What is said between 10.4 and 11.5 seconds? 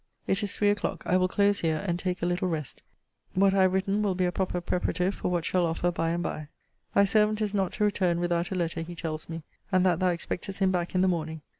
him back in the morning.